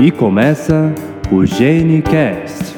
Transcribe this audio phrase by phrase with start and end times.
[0.00, 0.94] E começa
[1.32, 2.76] o GeneCast.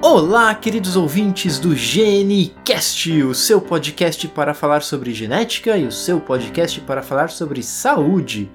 [0.00, 6.20] Olá, queridos ouvintes do GeneCast, o seu podcast para falar sobre genética e o seu
[6.20, 8.48] podcast para falar sobre saúde.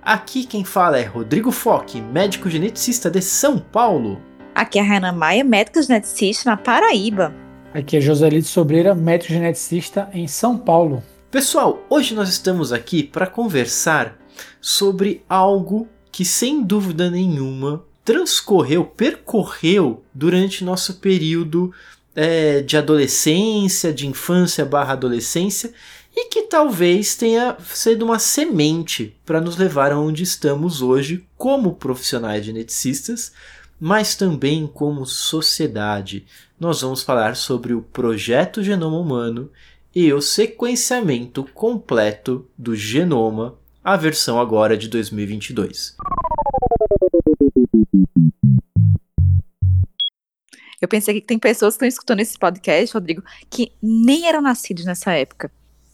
[0.00, 4.22] Aqui quem fala é Rodrigo Foque, médico geneticista de São Paulo.
[4.54, 7.34] Aqui é a Renan Maia, médica geneticista na Paraíba.
[7.74, 11.02] Aqui é Joselito Sobreira, médico geneticista em São Paulo.
[11.28, 14.16] Pessoal, hoje nós estamos aqui para conversar
[14.60, 21.72] sobre algo que, sem dúvida nenhuma, transcorreu, percorreu durante nosso período
[22.12, 25.72] é, de adolescência, de infância barra adolescência,
[26.12, 32.44] e que talvez tenha sido uma semente para nos levar aonde estamos hoje como profissionais
[32.44, 33.30] geneticistas,
[33.78, 36.26] mas também como sociedade.
[36.58, 39.52] Nós vamos falar sobre o projeto Genoma Humano
[39.94, 43.56] e o sequenciamento completo do genoma
[43.92, 45.96] a versão agora de 2022.
[50.80, 54.84] Eu pensei que tem pessoas que estão escutando esse podcast, Rodrigo, que nem eram nascidos
[54.84, 55.50] nessa época.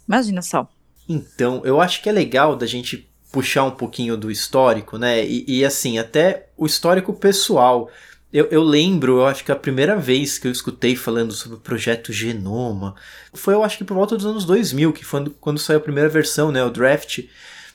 [0.08, 0.68] Imagina só.
[1.08, 5.24] Então, eu acho que é legal da gente puxar um pouquinho do histórico, né?
[5.24, 7.90] E, e assim, até o histórico pessoal.
[8.32, 11.60] Eu, eu, lembro, eu acho que a primeira vez que eu escutei falando sobre o
[11.60, 12.96] projeto Genoma
[13.32, 16.08] foi, eu acho que por volta dos anos 2000, que foi quando saiu a primeira
[16.08, 16.64] versão, né?
[16.64, 17.20] O draft.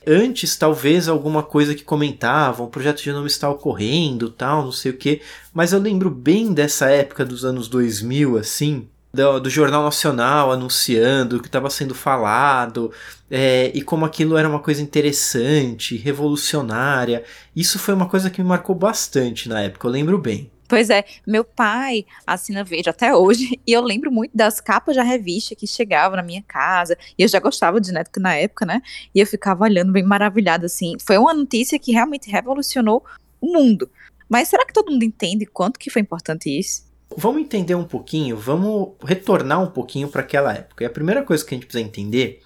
[0.06, 4.96] Antes, talvez alguma coisa que comentavam, o projeto Genoma está ocorrendo, tal, não sei o
[4.96, 5.20] que.
[5.52, 11.36] Mas eu lembro bem dessa época dos anos 2000, assim, do, do Jornal Nacional anunciando
[11.36, 12.90] o que estava sendo falado
[13.30, 17.24] é, e como aquilo era uma coisa interessante, revolucionária.
[17.54, 20.50] Isso foi uma coisa que me marcou bastante na época, eu lembro bem.
[20.70, 25.02] Pois é, meu pai assina Veja até hoje, e eu lembro muito das capas da
[25.02, 28.80] revista que chegavam na minha casa, e eu já gostava de genética na época, né?
[29.12, 30.96] E eu ficava olhando bem maravilhada, assim.
[31.04, 33.04] Foi uma notícia que realmente revolucionou
[33.40, 33.90] o mundo.
[34.28, 36.88] Mas será que todo mundo entende quanto que foi importante isso?
[37.16, 40.84] Vamos entender um pouquinho, vamos retornar um pouquinho para aquela época.
[40.84, 42.40] E a primeira coisa que a gente precisa entender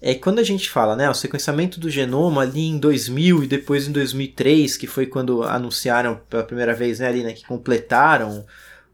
[0.00, 3.88] é quando a gente fala, né, o sequenciamento do genoma ali em 2000 e depois
[3.88, 8.44] em 2003, que foi quando anunciaram pela primeira vez, né, ali, né, que completaram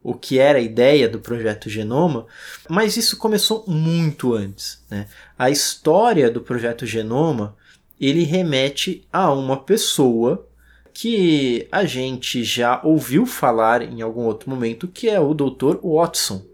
[0.03, 2.27] o que era a ideia do projeto Genoma,
[2.69, 5.07] mas isso começou muito antes, né?
[5.39, 7.57] A história do projeto Genoma,
[7.99, 10.47] ele remete a uma pessoa
[10.93, 15.79] que a gente já ouviu falar em algum outro momento, que é o Dr.
[15.83, 16.45] Watson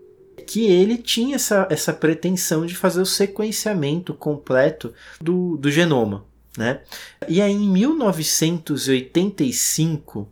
[0.50, 6.24] que ele tinha essa, essa pretensão de fazer o sequenciamento completo do, do genoma.
[6.58, 6.80] Né?
[7.28, 10.28] E aí, em 1985, uh,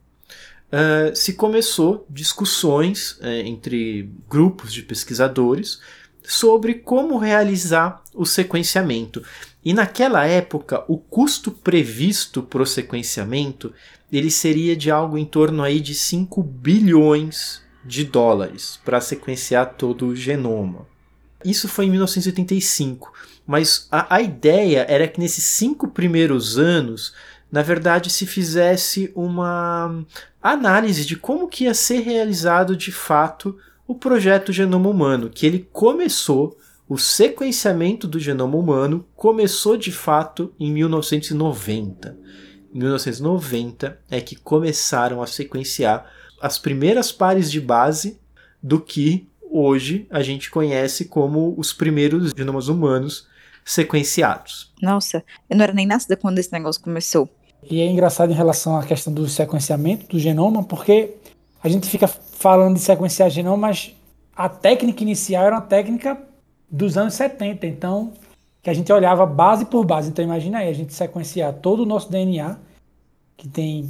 [1.14, 5.78] se começou discussões uh, entre grupos de pesquisadores
[6.24, 9.22] sobre como realizar o sequenciamento.
[9.64, 13.72] E naquela época, o custo previsto para o sequenciamento
[14.10, 20.08] ele seria de algo em torno aí de 5 bilhões de dólares para sequenciar todo
[20.08, 20.86] o genoma.
[21.44, 23.12] Isso foi em 1985,
[23.46, 27.14] mas a, a ideia era que nesses cinco primeiros anos,
[27.50, 30.04] na verdade, se fizesse uma
[30.42, 33.56] análise de como que ia ser realizado de fato
[33.86, 40.52] o projeto Genoma Humano, que ele começou, o sequenciamento do genoma humano começou de fato
[40.58, 42.18] em 1990.
[42.74, 46.10] Em 1990 é que começaram a sequenciar
[46.40, 48.18] as primeiras pares de base
[48.62, 53.26] do que hoje a gente conhece como os primeiros genomas humanos
[53.64, 54.72] sequenciados.
[54.80, 57.28] Nossa, eu não era nem nascida quando esse negócio começou.
[57.62, 61.14] E é engraçado em relação à questão do sequenciamento do genoma, porque
[61.62, 63.94] a gente fica falando de sequenciar genoma, mas
[64.34, 66.18] a técnica inicial era uma técnica
[66.70, 68.12] dos anos 70, então
[68.62, 70.08] que a gente olhava base por base.
[70.08, 72.56] Então imagina aí a gente sequenciar todo o nosso DNA,
[73.36, 73.88] que tem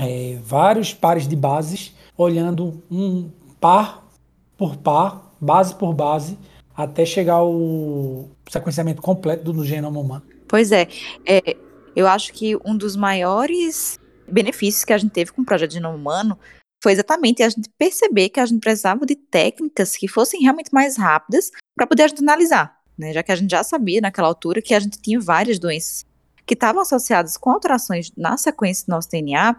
[0.00, 3.30] é, vários pares de bases, olhando um
[3.60, 4.08] par
[4.56, 6.38] por par, base por base,
[6.74, 10.22] até chegar ao sequenciamento completo do genoma humano.
[10.48, 10.88] Pois é,
[11.26, 11.56] é,
[11.94, 15.96] eu acho que um dos maiores benefícios que a gente teve com o projeto Genoma
[15.96, 16.38] Humano
[16.82, 20.96] foi exatamente a gente perceber que a gente precisava de técnicas que fossem realmente mais
[20.96, 23.12] rápidas para poder a gente analisar, né?
[23.12, 26.04] Já que a gente já sabia naquela altura que a gente tinha várias doenças
[26.50, 29.54] que estavam associadas com alterações na sequência do nosso DNA,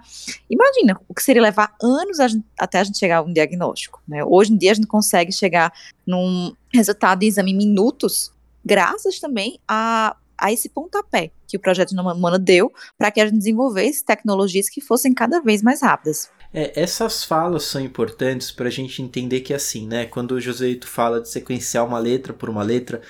[0.50, 4.02] imagina o que seria levar anos a gente, até a gente chegar a um diagnóstico.
[4.06, 4.22] Né?
[4.26, 5.72] Hoje em dia a gente consegue chegar
[6.06, 8.34] num resultado de exame em minutos,
[8.66, 13.26] graças também a, a esse pontapé que o projeto Genoma Humana deu para que a
[13.26, 16.30] gente desenvolvesse tecnologias que fossem cada vez mais rápidas.
[16.54, 20.06] É, essas falas são importantes para a gente entender que é assim, né?
[20.06, 23.02] Quando o Joseito fala de sequenciar uma letra por uma letra,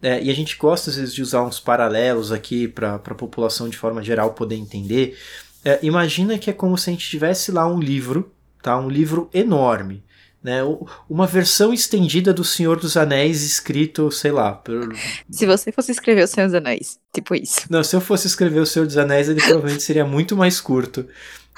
[0.00, 3.68] é, e a gente gosta às vezes de usar uns paralelos aqui para a população
[3.68, 5.18] de forma geral poder entender.
[5.64, 8.78] é, imagina que é como se a gente tivesse lá um livro, tá?
[8.78, 10.02] Um livro enorme.
[10.40, 10.60] Né,
[11.10, 14.52] uma versão estendida do Senhor dos Anéis escrito, sei lá.
[14.52, 14.94] Por...
[15.28, 17.62] Se você fosse escrever o Senhor dos Anéis, tipo isso.
[17.68, 21.04] Não, se eu fosse escrever o Senhor dos Anéis, ele provavelmente seria muito mais curto.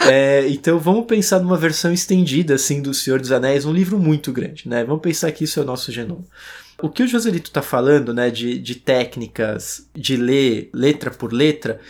[0.01, 4.33] É, então vamos pensar numa versão estendida assim do Senhor dos Anéis, um livro muito
[4.33, 4.83] grande, né?
[4.83, 6.25] Vamos pensar que isso é o nosso genoma.
[6.83, 11.81] O que o Joselito está falando, né, de, de técnicas de ler letra por letra,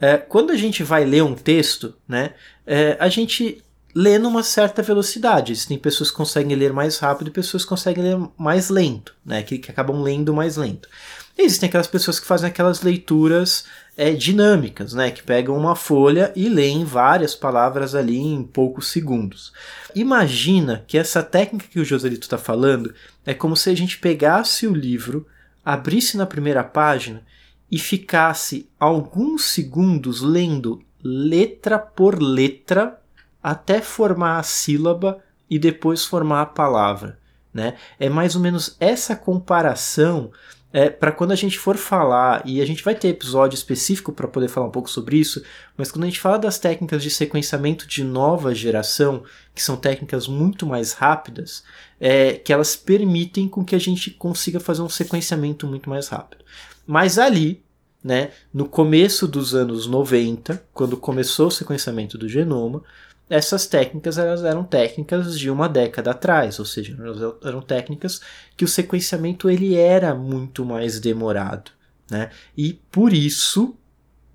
[0.00, 2.32] é, quando a gente vai ler um texto, né,
[2.66, 3.62] é, a gente
[3.94, 5.66] lê numa certa velocidade.
[5.66, 9.42] Tem pessoas que conseguem ler mais rápido e pessoas que conseguem ler mais lento, né,
[9.42, 10.88] que, que acabam lendo mais lento.
[11.36, 13.64] E existem aquelas pessoas que fazem aquelas leituras
[13.96, 19.52] é, dinâmicas, né, que pegam uma folha e leem várias palavras ali em poucos segundos.
[19.94, 24.66] Imagina que essa técnica que o Joselito está falando é como se a gente pegasse
[24.66, 25.26] o livro,
[25.64, 27.22] abrisse na primeira página
[27.70, 33.00] e ficasse alguns segundos lendo letra por letra
[33.42, 37.18] até formar a sílaba e depois formar a palavra.
[37.52, 37.76] Né?
[37.98, 40.30] É mais ou menos essa comparação
[40.72, 44.28] é, para quando a gente for falar, e a gente vai ter episódio específico para
[44.28, 45.42] poder falar um pouco sobre isso,
[45.76, 49.24] mas quando a gente fala das técnicas de sequenciamento de nova geração,
[49.54, 51.64] que são técnicas muito mais rápidas,
[51.98, 56.44] é, que elas permitem com que a gente consiga fazer um sequenciamento muito mais rápido.
[56.86, 57.62] Mas ali,
[58.02, 62.82] né, no começo dos anos 90, quando começou o sequenciamento do genoma,
[63.30, 66.96] essas técnicas elas eram técnicas de uma década atrás, ou seja,
[67.44, 68.20] eram técnicas
[68.56, 71.70] que o sequenciamento ele era muito mais demorado,
[72.10, 72.30] né?
[72.56, 73.76] E por isso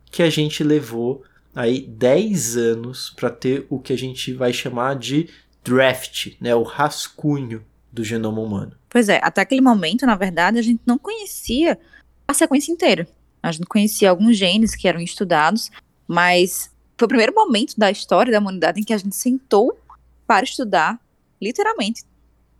[0.09, 4.95] que a gente levou aí 10 anos para ter o que a gente vai chamar
[4.95, 5.29] de
[5.61, 8.73] draft, né, o rascunho do genoma humano.
[8.89, 11.77] Pois é, até aquele momento, na verdade, a gente não conhecia
[12.27, 13.07] a sequência inteira.
[13.43, 15.69] A gente conhecia alguns genes que eram estudados,
[16.07, 19.77] mas foi o primeiro momento da história da humanidade em que a gente sentou
[20.25, 20.99] para estudar,
[21.41, 22.03] literalmente,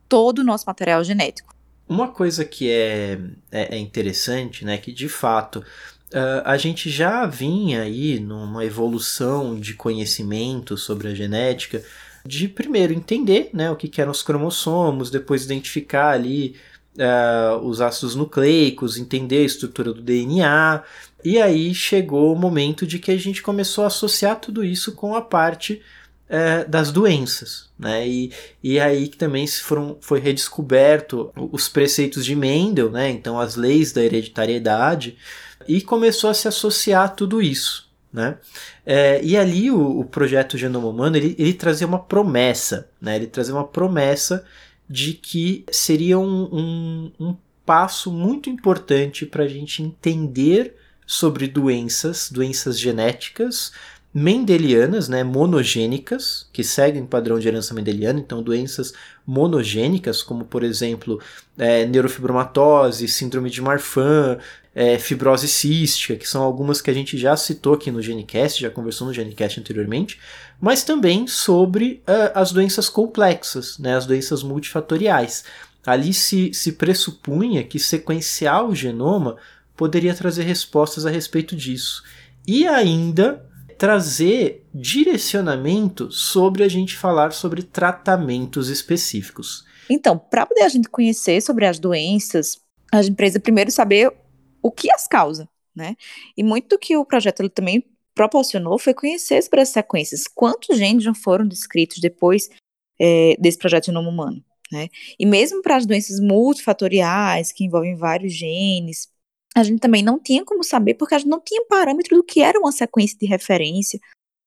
[0.08, 1.56] todo o nosso material genético.
[1.88, 3.20] Uma coisa que é,
[3.52, 9.60] é, é interessante, né, que de fato uh, a gente já vinha aí numa evolução
[9.60, 11.84] de conhecimento sobre a genética,
[12.26, 16.56] de primeiro entender né, o que, que eram os cromossomos, depois identificar ali
[16.96, 20.84] uh, os ácidos nucleicos, entender a estrutura do DNA,
[21.26, 25.16] e aí chegou o momento de que a gente começou a associar tudo isso com
[25.16, 25.82] a parte
[26.30, 28.08] é, das doenças, né?
[28.08, 28.32] E,
[28.64, 33.10] e aí que também foram, foi redescoberto os preceitos de Mendel, né?
[33.10, 35.18] Então as leis da hereditariedade
[35.68, 38.38] e começou a se associar tudo isso, né?
[38.86, 43.16] É, e ali o, o, projeto Genoma Humano ele, ele trazia uma promessa, né?
[43.16, 44.46] Ele trazia uma promessa
[44.88, 47.36] de que seria um, um, um
[47.66, 50.76] passo muito importante para a gente entender
[51.06, 53.72] sobre doenças, doenças genéticas
[54.14, 58.94] mendelianas, né, monogênicas, que seguem o padrão de herança mendeliana, então doenças
[59.28, 61.22] monogênicas, como por exemplo
[61.58, 64.40] é, neurofibromatose, síndrome de Marfan,
[64.74, 68.70] é, fibrose cística, que são algumas que a gente já citou aqui no Genicast, já
[68.70, 70.18] conversou no Genicast anteriormente,
[70.62, 75.44] mas também sobre uh, as doenças complexas, né, as doenças multifatoriais.
[75.86, 79.36] Ali se, se pressupunha que sequenciar o genoma
[79.76, 82.04] poderia trazer respostas a respeito disso.
[82.48, 83.46] E ainda
[83.78, 89.66] trazer direcionamento sobre a gente falar sobre tratamentos específicos.
[89.90, 92.58] Então, para poder a gente conhecer sobre as doenças,
[92.92, 94.12] a gente precisa primeiro saber
[94.62, 95.96] o que as causa, né?
[96.36, 97.84] E muito que o projeto ele também
[98.16, 100.24] proporcionou foi conhecer sobre as sequências.
[100.34, 102.50] Quantos genes já foram descritos depois
[103.00, 104.44] é, desse projeto Genoma Humano?
[104.72, 104.88] Né?
[105.20, 109.08] E mesmo para as doenças multifatoriais, que envolvem vários genes,
[109.56, 112.42] a gente também não tinha como saber, porque a gente não tinha parâmetro do que
[112.42, 114.00] era uma sequência de referência,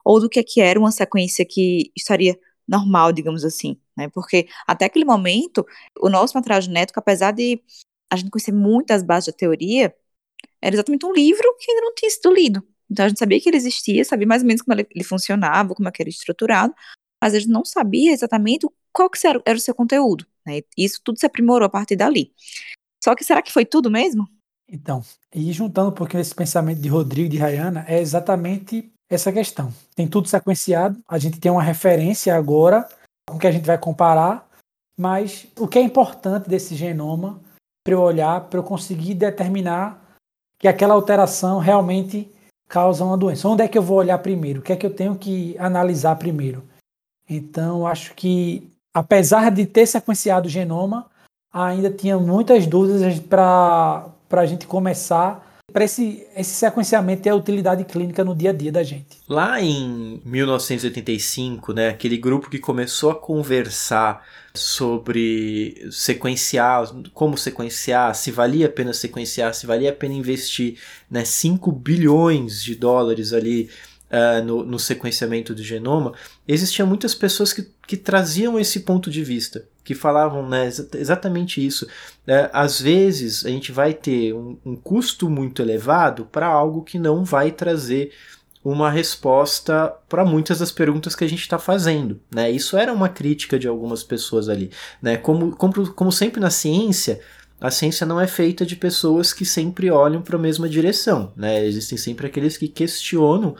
[0.05, 4.09] ou do que, que era uma sequência que estaria normal, digamos assim, né?
[4.11, 5.67] Porque até aquele momento,
[5.99, 7.61] o nosso material genético, apesar de
[8.11, 9.95] a gente conhecer muitas bases da teoria,
[10.61, 12.63] era exatamente um livro que ainda não tinha sido lido.
[12.91, 15.89] Então a gente sabia que ele existia, sabia mais ou menos como ele, funcionava, como
[15.89, 16.75] é que era estruturado,
[17.23, 20.27] mas a gente não sabia exatamente qual que era, era o seu conteúdo.
[20.47, 20.61] Né?
[20.77, 22.33] Isso tudo se aprimorou a partir dali.
[23.03, 24.29] Só que será que foi tudo mesmo?
[24.71, 25.03] Então,
[25.35, 29.73] e juntando um pouquinho esse pensamento de Rodrigo e de Rayana, é exatamente essa questão.
[29.97, 32.87] Tem tudo sequenciado, a gente tem uma referência agora
[33.29, 34.47] com que a gente vai comparar,
[34.99, 37.41] mas o que é importante desse genoma
[37.83, 40.03] para eu olhar, para eu conseguir determinar
[40.59, 42.31] que aquela alteração realmente
[42.69, 43.49] causa uma doença?
[43.49, 44.61] Onde é que eu vou olhar primeiro?
[44.61, 46.63] O que é que eu tenho que analisar primeiro?
[47.29, 51.11] Então, acho que, apesar de ter sequenciado o genoma,
[51.53, 57.35] ainda tinha muitas dúvidas para para a gente começar para esse, esse sequenciamento ter a
[57.35, 59.19] utilidade clínica no dia a dia da gente.
[59.29, 68.31] Lá em 1985, né, aquele grupo que começou a conversar sobre sequenciar, como sequenciar, se
[68.31, 70.79] valia a pena sequenciar, se valia a pena investir
[71.11, 73.69] né, 5 bilhões de dólares ali
[74.11, 76.15] uh, no, no, sequenciamento do genoma,
[76.47, 81.87] existiam muitas pessoas que, que traziam esse ponto de vista, que falavam né, exatamente isso.
[81.87, 86.99] Uh, às vezes a gente vai ter um, um custo muito elevado para algo que
[86.99, 88.13] não vai trazer
[88.63, 92.21] uma resposta para muitas das perguntas que a gente está fazendo.
[92.31, 92.51] Né?
[92.51, 94.71] Isso era uma crítica de algumas pessoas ali.
[95.01, 95.17] Né?
[95.17, 97.19] Como, como, como sempre na ciência,
[97.59, 101.33] a ciência não é feita de pessoas que sempre olham para a mesma direção.
[101.35, 101.65] Né?
[101.65, 103.57] Existem sempre aqueles que questionam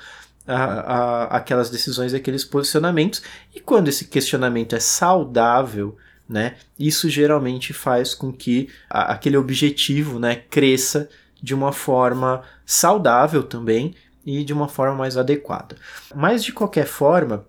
[0.47, 3.23] a, a, aquelas decisões, aqueles posicionamentos,
[3.55, 5.97] e quando esse questionamento é saudável,
[6.29, 11.09] né, isso geralmente faz com que a, aquele objetivo né, cresça
[11.43, 13.95] de uma forma saudável também
[14.27, 15.77] e de uma forma mais adequada.
[16.15, 17.47] Mas de qualquer forma,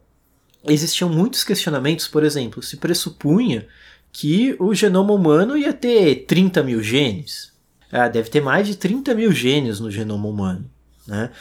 [0.63, 3.67] existiam muitos questionamentos, por exemplo, se pressupunha
[4.11, 7.51] que o genoma humano ia ter 30 mil genes.
[7.91, 10.69] Ah, deve ter mais de 30 mil genes no genoma humano.
[11.05, 11.31] Né?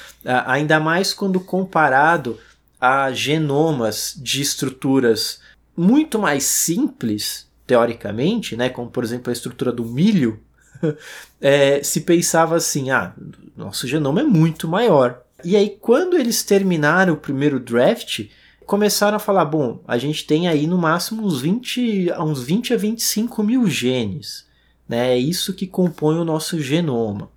[0.47, 2.39] Ainda mais quando comparado
[2.81, 5.41] a genomas de estruturas
[5.79, 8.69] muito mais simples, teoricamente, né?
[8.69, 10.41] como por exemplo a estrutura do milho,
[11.41, 13.15] é, se pensava assim: ah,
[13.57, 15.23] nosso genoma é muito maior.
[15.45, 18.27] E aí, quando eles terminaram o primeiro draft,
[18.67, 22.77] começaram a falar: bom, a gente tem aí no máximo uns 20, uns 20 a
[22.77, 24.47] 25 mil genes.
[24.89, 25.15] Né?
[25.15, 27.31] É isso que compõe o nosso genoma.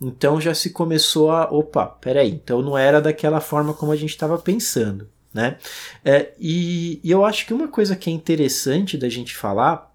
[0.00, 4.10] Então já se começou a, opa, peraí, então não era daquela forma como a gente
[4.10, 5.56] estava pensando, né?
[6.04, 9.94] É, e, e, eu acho que uma coisa que é interessante da gente falar,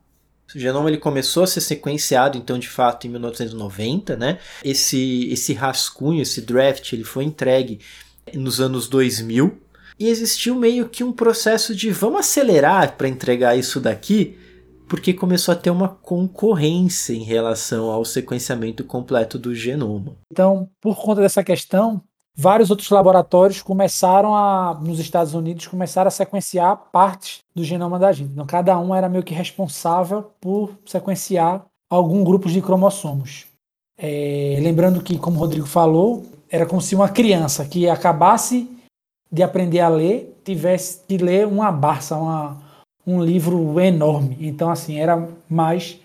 [0.54, 4.40] o genoma ele começou a ser sequenciado, então de fato em 1990, né?
[4.64, 7.80] Esse, esse rascunho, esse draft, ele foi entregue
[8.34, 9.60] nos anos 2000
[10.00, 14.38] e existiu meio que um processo de vamos acelerar para entregar isso daqui
[14.88, 20.16] porque começou a ter uma concorrência em relação ao sequenciamento completo do genoma.
[20.32, 22.02] Então, por conta dessa questão,
[22.36, 28.12] vários outros laboratórios começaram a, nos Estados Unidos, começaram a sequenciar partes do genoma da
[28.12, 28.32] gente.
[28.32, 33.46] Então, cada um era meio que responsável por sequenciar algum grupo de cromossomos.
[33.98, 38.70] É, lembrando que, como o Rodrigo falou, era como se uma criança que acabasse
[39.32, 42.62] de aprender a ler tivesse que ler uma barça, uma,
[43.08, 44.38] um livro enorme.
[44.42, 46.00] Então, assim, era mais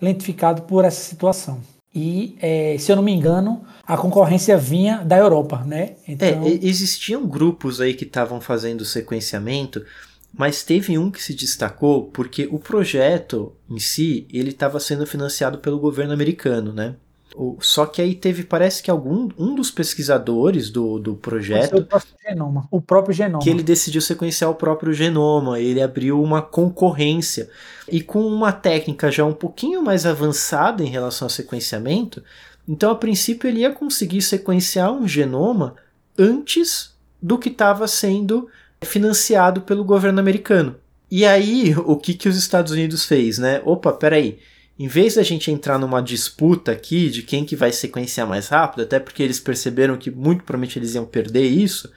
[0.00, 1.60] lentificado por essa situação.
[1.96, 5.94] E, é, se eu não me engano, a concorrência vinha da Europa, né?
[6.06, 6.28] Então...
[6.28, 9.82] É, existiam grupos aí que estavam fazendo sequenciamento,
[10.30, 15.56] mas teve um que se destacou porque o projeto em si ele estava sendo financiado
[15.56, 16.96] pelo governo americano, né?
[17.34, 21.76] O, só que aí teve, parece que algum um dos pesquisadores do, do projeto.
[21.78, 22.68] O próprio genoma.
[22.70, 23.42] O próprio genoma.
[23.42, 25.60] Que ele decidiu sequenciar o próprio genoma.
[25.60, 27.50] Ele abriu uma concorrência.
[27.90, 32.22] E com uma técnica já um pouquinho mais avançada em relação ao sequenciamento,
[32.68, 35.74] então a princípio ele ia conseguir sequenciar um genoma
[36.18, 38.48] antes do que estava sendo
[38.82, 40.76] financiado pelo governo americano.
[41.10, 43.62] E aí, o que, que os Estados Unidos fez, né?
[43.64, 44.22] Opa, peraí.
[44.22, 48.48] aí em vez da gente entrar numa disputa aqui de quem que vai sequenciar mais
[48.48, 51.90] rápido, até porque eles perceberam que muito provavelmente eles iam perder isso,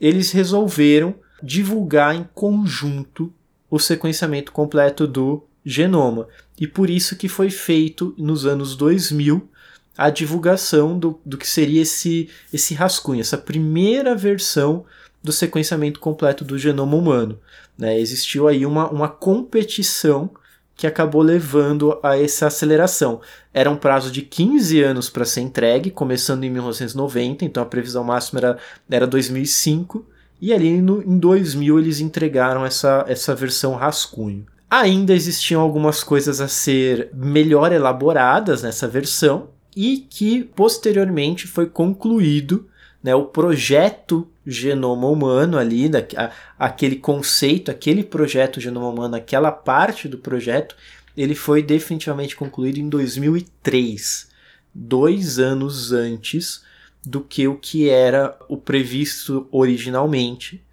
[0.00, 3.32] eles resolveram divulgar em conjunto
[3.70, 6.28] o sequenciamento completo do genoma.
[6.58, 9.48] E por isso que foi feito nos anos 2000
[9.96, 14.84] a divulgação do, do que seria esse, esse rascunho, essa primeira versão
[15.22, 17.38] do sequenciamento completo do genoma humano.
[17.78, 17.98] Né?
[17.98, 20.30] Existiu aí uma, uma competição
[20.76, 23.20] que acabou levando a essa aceleração.
[23.52, 28.02] Era um prazo de 15 anos para ser entregue, começando em 1990, então a previsão
[28.02, 28.58] máxima era,
[28.90, 30.04] era 2005,
[30.40, 34.46] e ali no, em 2000 eles entregaram essa, essa versão rascunho.
[34.68, 42.68] Ainda existiam algumas coisas a ser melhor elaboradas nessa versão, e que posteriormente foi concluído
[43.04, 49.52] né, o projeto genoma humano ali, da, a, aquele conceito, aquele projeto genoma humano, aquela
[49.52, 50.74] parte do projeto,
[51.14, 54.30] ele foi definitivamente concluído em 2003,
[54.74, 56.64] dois anos antes
[57.04, 60.64] do que o que era o previsto originalmente.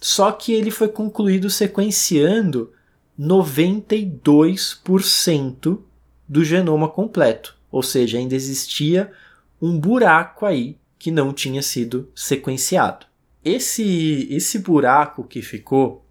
[0.00, 2.72] Só que ele foi concluído sequenciando
[3.18, 5.78] 92%
[6.28, 9.12] do genoma completo, ou seja, ainda existia
[9.62, 13.06] um buraco aí que não tinha sido sequenciado.
[13.44, 16.04] Esse, esse buraco que ficou,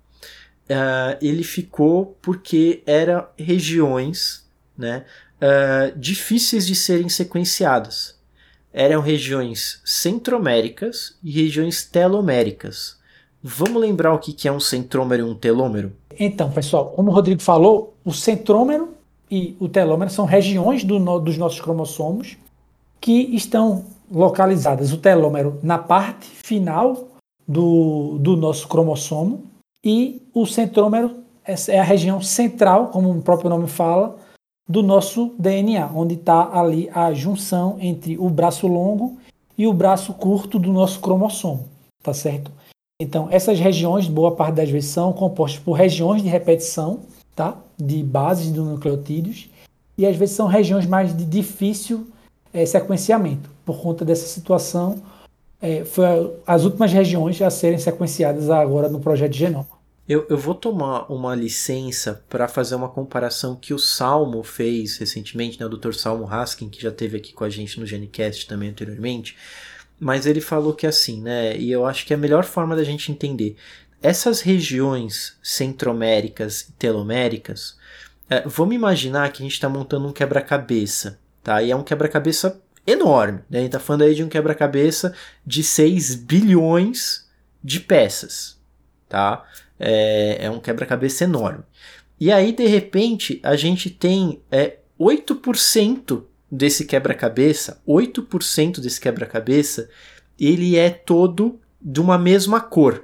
[0.69, 5.05] uh, ele ficou porque eram regiões né,
[5.41, 8.15] uh, difíceis de serem sequenciadas.
[8.73, 12.97] eram regiões centroméricas e regiões teloméricas.
[13.41, 15.93] Vamos lembrar o que é um centrômero e um telômero?
[16.19, 18.93] Então, pessoal, como o Rodrigo falou, o centrômero
[19.31, 22.37] e o telômero são regiões do no, dos nossos cromossomos
[22.99, 27.09] que estão localizadas, o telômero na parte final
[27.47, 29.43] do, do nosso cromossomo
[29.85, 34.17] e o centrômero é, a região central, como o próprio nome fala,
[34.67, 39.17] do nosso DNA, onde está ali a junção entre o braço longo
[39.57, 41.69] e o braço curto do nosso cromossomo,
[42.03, 42.51] tá certo?
[43.01, 46.99] Então, essas regiões, boa parte das vezes, são compostas por regiões de repetição,
[47.33, 47.57] tá?
[47.77, 49.49] De bases do nucleotídeos,
[49.97, 52.07] e às vezes são regiões mais de difícil
[52.53, 53.49] é, sequenciamento.
[53.67, 55.03] Por conta dessa situação,
[55.61, 56.05] é, foi
[56.47, 59.67] as últimas regiões a serem sequenciadas agora no projeto de genoma.
[60.07, 65.59] Eu, eu vou tomar uma licença para fazer uma comparação que o Salmo fez recentemente,
[65.59, 65.91] né, o Dr.
[65.91, 69.35] Salmo Haskin, que já teve aqui com a gente no Genicast também anteriormente,
[69.99, 72.85] mas ele falou que assim, né, e eu acho que é a melhor forma da
[72.85, 73.57] gente entender,
[74.01, 77.75] essas regiões centroméricas e teloméricas,
[78.29, 81.61] é, vamos imaginar que a gente está montando um quebra-cabeça, tá?
[81.61, 83.59] E é um quebra-cabeça enorme, né?
[83.59, 85.13] A gente está falando aí de um quebra-cabeça
[85.45, 87.27] de 6 bilhões
[87.61, 88.57] de peças,
[89.09, 89.45] tá?
[89.77, 91.63] É, é um quebra-cabeça enorme.
[92.19, 99.89] E aí, de repente, a gente tem é, 8% desse quebra-cabeça, 8% desse quebra-cabeça,
[100.39, 103.03] ele é todo de uma mesma cor.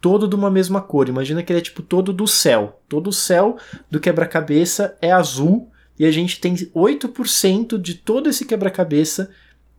[0.00, 1.08] Todo de uma mesma cor.
[1.08, 2.80] Imagina que ele é tipo todo do céu.
[2.88, 3.56] Todo o céu
[3.90, 9.30] do quebra-cabeça é azul e a gente tem 8% de todo esse quebra-cabeça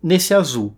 [0.01, 0.75] nesse azul.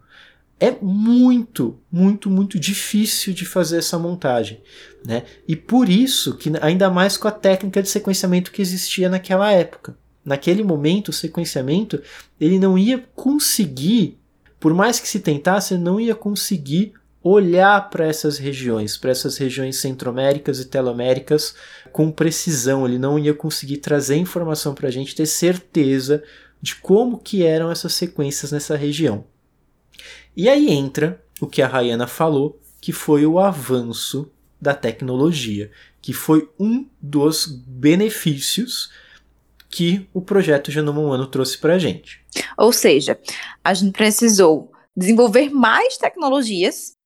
[0.60, 4.62] É muito, muito, muito difícil de fazer essa montagem.
[5.06, 5.24] Né?
[5.48, 9.98] E por isso que ainda mais com a técnica de sequenciamento que existia naquela época.
[10.26, 12.02] Naquele momento, o sequenciamento
[12.40, 14.20] ele não ia conseguir,
[14.60, 19.78] por mais que se tentasse, não ia conseguir olhar para essas regiões, para essas regiões
[19.78, 21.56] centroméricas e teloméricas
[21.92, 22.86] com precisão.
[22.86, 26.24] Ele não ia conseguir trazer informação para a gente ter certeza
[26.62, 29.26] de como que eram essas sequências nessa região.
[30.36, 36.14] E aí entra o que a Rayana falou, que foi o avanço da tecnologia, que
[36.14, 38.92] foi um dos benefícios
[39.70, 42.22] que o projeto Genoma Humano trouxe para a gente.
[42.58, 43.20] Ou seja,
[43.64, 46.98] a gente precisou desenvolver mais tecnologias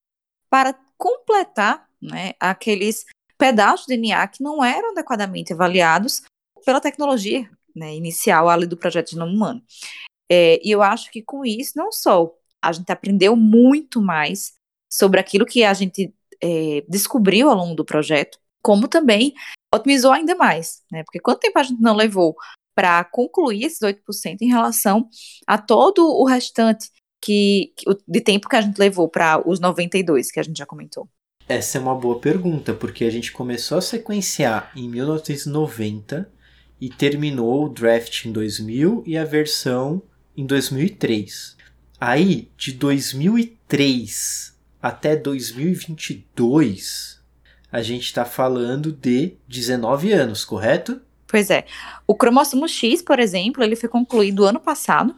[0.54, 3.06] para completar né, aqueles
[3.40, 6.22] pedaços de DNA que não eram adequadamente avaliados
[6.64, 9.64] pela tecnologia né, inicial ali do projeto Genoma Humano.
[10.32, 14.54] É, e eu acho que com isso, não só a gente aprendeu muito mais
[14.88, 19.34] sobre aquilo que a gente é, descobriu ao longo do projeto, como também
[19.74, 21.04] otimizou ainda mais, né?
[21.04, 22.36] Porque quanto tempo a gente não levou
[22.76, 25.10] para concluir esses 8% em relação
[25.48, 26.92] a todo o restante
[27.24, 27.72] que,
[28.06, 31.08] de tempo que a gente levou para os 92 que a gente já comentou?
[31.48, 36.30] Essa é uma boa pergunta, porque a gente começou a sequenciar em 1990
[36.82, 40.02] e terminou o draft em 2000 e a versão
[40.36, 41.56] em 2003.
[42.00, 47.22] Aí, de 2003 até 2022,
[47.72, 51.02] a gente está falando de 19 anos, correto?
[51.26, 51.66] Pois é.
[52.06, 55.16] O cromossomo X, por exemplo, ele foi concluído ano passado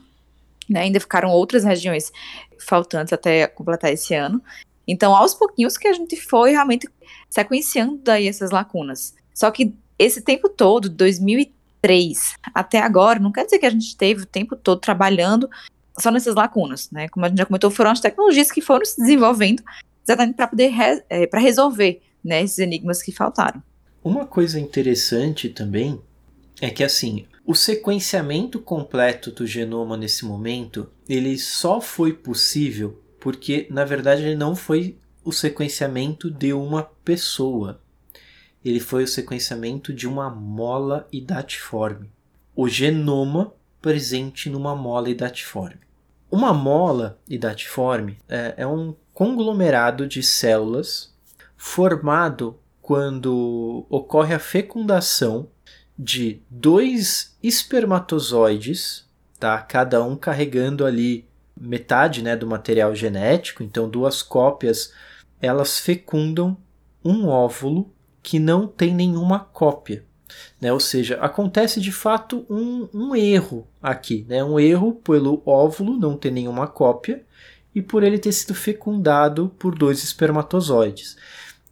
[0.69, 0.81] né?
[0.81, 2.11] Ainda ficaram outras regiões
[2.59, 4.41] faltantes até completar esse ano.
[4.87, 6.87] Então, aos pouquinhos que a gente foi realmente
[7.29, 9.15] sequenciando daí essas lacunas.
[9.33, 14.23] Só que esse tempo todo, 2003 até agora, não quer dizer que a gente teve
[14.23, 15.49] o tempo todo trabalhando
[15.99, 17.07] só nessas lacunas, né?
[17.09, 19.63] Como a gente já comentou, foram as tecnologias que foram se desenvolvendo
[20.03, 23.61] exatamente para poder re, é, para resolver né, esses enigmas que faltaram.
[24.03, 25.99] Uma coisa interessante também
[26.61, 33.67] é que assim o sequenciamento completo do genoma nesse momento, ele só foi possível porque,
[33.69, 37.79] na verdade, ele não foi o sequenciamento de uma pessoa.
[38.63, 42.09] Ele foi o sequenciamento de uma mola idatiforme.
[42.55, 45.81] O genoma presente numa mola idatiforme.
[46.31, 51.13] Uma mola idatiforme é, é um conglomerado de células
[51.55, 55.47] formado quando ocorre a fecundação
[55.97, 59.05] de dois espermatozoides,
[59.39, 59.61] tá?
[59.61, 61.27] Cada um carregando ali
[61.59, 64.91] metade, né, do material genético, então duas cópias,
[65.41, 66.57] elas fecundam
[67.03, 70.03] um óvulo que não tem nenhuma cópia.
[70.59, 70.73] Né?
[70.73, 74.43] Ou seja, acontece de fato um, um erro aqui, né?
[74.43, 77.23] um erro pelo óvulo não ter nenhuma cópia
[77.73, 81.15] e por ele ter sido fecundado por dois espermatozoides.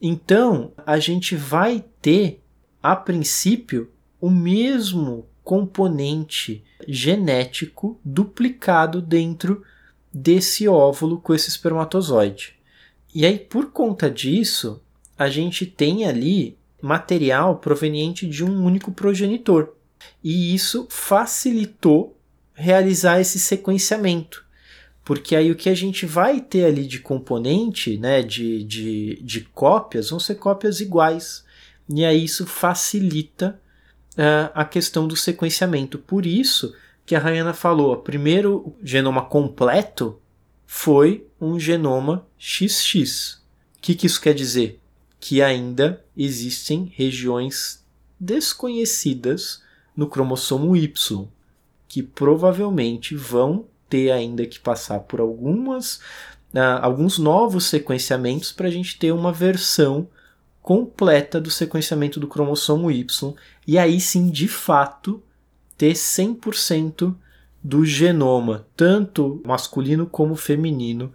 [0.01, 2.41] Então, a gente vai ter,
[2.81, 3.89] a princípio,
[4.23, 9.65] o mesmo componente genético duplicado dentro
[10.13, 12.55] desse óvulo com esse espermatozoide.
[13.13, 14.81] E aí, por conta disso,
[15.19, 19.73] a gente tem ali material proveniente de um único progenitor.
[20.23, 22.17] E isso facilitou
[22.53, 24.45] realizar esse sequenciamento.
[25.03, 29.41] Porque aí o que a gente vai ter ali de componente, né, de, de, de
[29.41, 31.43] cópias, vão ser cópias iguais.
[31.89, 33.61] E aí isso facilita
[34.17, 35.97] uh, a questão do sequenciamento.
[35.97, 36.73] Por isso
[37.05, 40.19] que a Rayana falou, o primeiro genoma completo
[40.65, 43.41] foi um genoma XX.
[43.77, 44.79] O que, que isso quer dizer?
[45.19, 47.83] Que ainda existem regiões
[48.19, 49.61] desconhecidas
[49.95, 51.27] no cromossomo Y,
[51.87, 55.97] que provavelmente vão ter ainda que passar por algumas,
[56.53, 60.07] uh, alguns novos sequenciamentos para a gente ter uma versão
[60.63, 63.35] completa do sequenciamento do cromossomo Y
[63.67, 65.21] e aí sim, de fato,
[65.77, 67.13] ter 100%
[67.61, 71.11] do genoma, tanto masculino como feminino,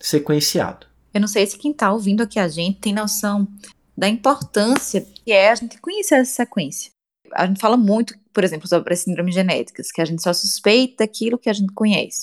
[0.00, 0.86] sequenciado.
[1.14, 3.48] Eu não sei se quem está ouvindo aqui a gente tem noção
[3.96, 6.90] da importância que é a gente conhecer essa sequência.
[7.34, 11.04] A gente fala muito, por exemplo, sobre as síndromes genéticas, que a gente só suspeita
[11.04, 12.22] daquilo que a gente conhece.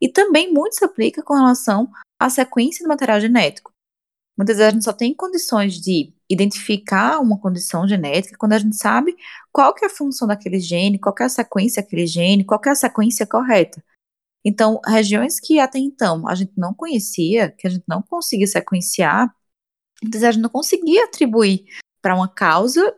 [0.00, 1.88] E também muito se aplica com relação
[2.20, 3.71] à sequência do material genético.
[4.36, 8.76] Muitas vezes a gente só tem condições de identificar uma condição genética quando a gente
[8.76, 9.14] sabe
[9.52, 12.58] qual que é a função daquele gene, qual que é a sequência daquele gene, qual
[12.58, 13.84] que é a sequência correta.
[14.44, 19.32] Então, regiões que até então a gente não conhecia, que a gente não conseguia sequenciar,
[20.02, 21.64] muitas vezes a gente não conseguia atribuir
[22.00, 22.94] para uma causa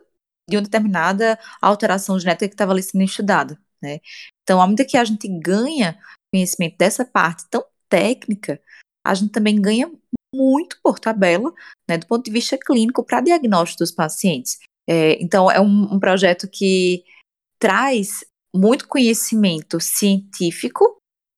[0.49, 3.99] de uma determinada alteração genética que estava ali sendo estudada, né?
[4.43, 5.99] Então, à medida que a gente ganha
[6.33, 8.59] conhecimento dessa parte tão técnica,
[9.05, 9.91] a gente também ganha
[10.35, 11.53] muito por tabela,
[11.87, 14.57] né, do ponto de vista clínico, para diagnóstico dos pacientes.
[14.87, 17.03] É, então, é um, um projeto que
[17.59, 20.97] traz muito conhecimento científico,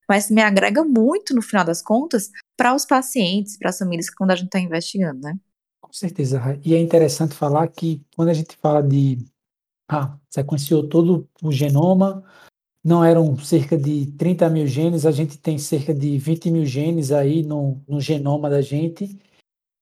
[0.10, 4.32] mas me agrega muito, no final das contas, para os pacientes, para as famílias, quando
[4.32, 5.38] a gente está investigando, né?
[5.82, 6.42] Com certeza.
[6.64, 9.18] E é interessante falar que quando a gente fala de.
[9.90, 12.22] Ah, sequenciou todo o genoma,
[12.88, 17.12] não eram cerca de 30 mil genes, a gente tem cerca de 20 mil genes
[17.12, 19.20] aí no, no genoma da gente.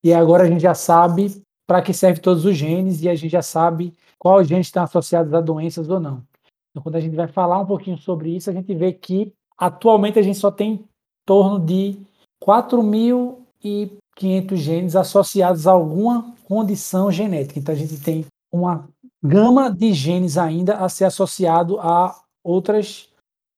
[0.03, 3.29] E agora a gente já sabe para que serve todos os genes e a gente
[3.29, 6.23] já sabe quais genes estão associados a doenças ou não.
[6.71, 10.17] Então, quando a gente vai falar um pouquinho sobre isso, a gente vê que atualmente
[10.17, 10.83] a gente só tem em
[11.27, 11.99] torno de
[12.43, 17.59] 4.500 genes associados a alguma condição genética.
[17.59, 18.89] Então, a gente tem uma
[19.23, 23.09] gama de genes ainda a ser associado a outras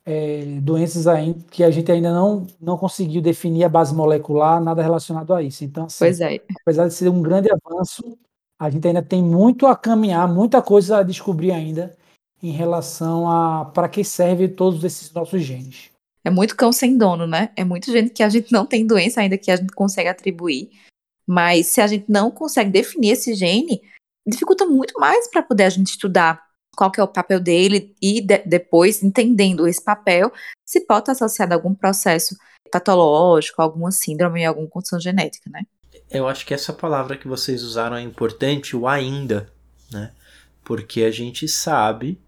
[0.06, 4.82] é, doenças aí que a gente ainda não, não conseguiu definir a base molecular, nada
[4.82, 5.66] relacionado a isso.
[5.66, 6.40] Então, assim, pois é.
[6.62, 8.18] apesar de ser um grande avanço,
[8.58, 11.96] a gente ainda tem muito a caminhar, muita coisa a descobrir ainda
[12.42, 15.92] em relação a para que serve todos esses nossos genes.
[16.24, 17.52] É muito cão sem dono, né?
[17.56, 20.70] É muito gente que a gente não tem doença ainda que a gente consegue atribuir.
[21.26, 23.82] Mas se a gente não consegue definir esse gene,
[24.26, 26.47] dificulta muito mais para poder a gente estudar
[26.78, 30.32] qual que é o papel dele e de, depois, entendendo esse papel,
[30.64, 32.38] se pode estar associado a algum processo
[32.72, 35.64] patológico, alguma síndrome, alguma condição genética, né?
[36.12, 39.52] Eu acho que essa palavra que vocês usaram é importante, o ainda,
[39.92, 40.12] né?
[40.64, 42.22] Porque a gente sabe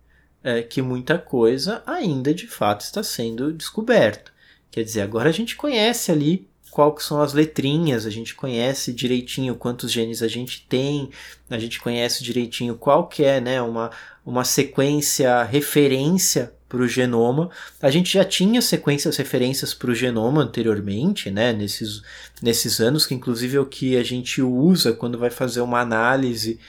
[0.43, 4.31] é, que muita coisa ainda de fato está sendo descoberta.
[4.71, 8.93] Quer dizer, agora a gente conhece ali qual que são as letrinhas, a gente conhece
[8.93, 11.09] direitinho quantos genes a gente tem,
[11.49, 13.89] a gente conhece direitinho qual que é né, uma,
[14.29, 17.49] uma sequência referência para o genoma.
[17.81, 22.03] A gente já tinha sequências referências para o genoma anteriormente, né, nesses,
[22.39, 26.59] nesses anos, que inclusive é o que a gente usa quando vai fazer uma análise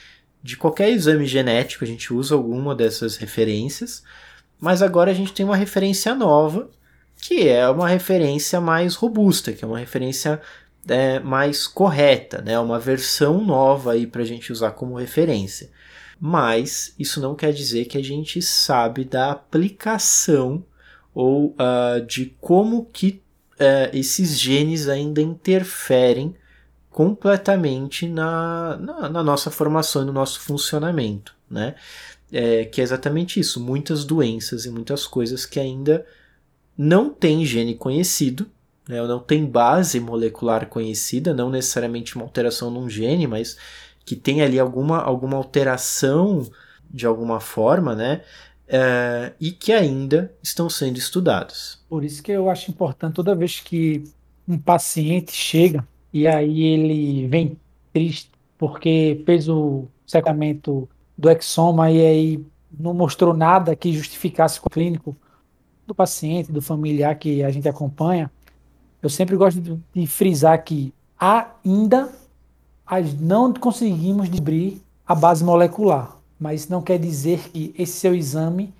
[0.41, 4.03] de qualquer exame genético, a gente usa alguma dessas referências,
[4.59, 6.67] mas agora a gente tem uma referência nova
[7.21, 10.41] que é uma referência mais robusta, que é uma referência
[10.87, 12.57] é, mais correta, né?
[12.57, 15.69] uma versão nova aí para a gente usar como referência.
[16.23, 20.63] Mas isso não quer dizer que a gente sabe da aplicação
[21.15, 26.35] ou uh, de como que uh, esses genes ainda interferem
[26.91, 31.73] completamente na, na, na, nossa formação e no nosso funcionamento, né?
[32.31, 36.05] É, que é exatamente isso, muitas doenças e muitas coisas que ainda
[36.77, 38.49] não tem gene conhecido,
[38.87, 43.57] né, não tem base molecular conhecida, não necessariamente uma alteração num gene, mas
[44.05, 46.47] que tem ali alguma, alguma alteração
[46.89, 48.21] de alguma forma, né?
[48.67, 51.83] É, e que ainda estão sendo estudados.
[51.89, 54.03] Por isso que eu acho importante toda vez que
[54.47, 57.57] um paciente chega e aí ele vem
[57.91, 60.87] triste porque fez o secamento
[61.17, 65.15] do exoma e aí não mostrou nada que justificasse o clínico
[65.85, 68.31] do paciente, do familiar que a gente acompanha,
[69.01, 72.11] eu sempre gosto de frisar que ainda
[73.19, 78.73] não conseguimos descobrir a base molecular, mas não quer dizer que esse seu exame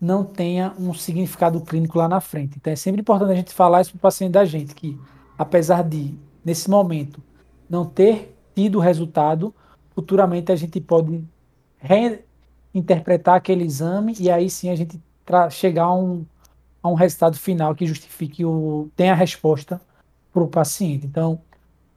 [0.00, 2.56] não tenha um significado clínico lá na frente.
[2.56, 4.98] Então é sempre importante a gente falar isso para o paciente da gente, que
[5.38, 7.22] apesar de, nesse momento,
[7.68, 9.54] não ter tido resultado,
[9.94, 11.22] futuramente a gente pode
[11.78, 15.00] reinterpretar aquele exame e aí sim a gente
[15.50, 16.24] chegar a um,
[16.82, 19.80] a um resultado final que justifique o tenha a resposta
[20.32, 21.06] para o paciente.
[21.06, 21.40] Então,